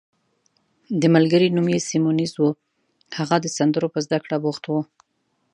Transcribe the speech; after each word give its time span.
د 1.01 1.03
ملګري 1.15 1.47
نوم 1.55 1.67
یې 1.73 1.79
سیمونز 1.89 2.31
وو، 2.37 2.49
هغه 3.17 3.35
د 3.41 3.45
سندرو 3.57 3.87
په 3.93 3.99
زده 4.05 4.17
کړه 4.23 4.37
بوخت 4.43 4.63
وو. 4.65 4.81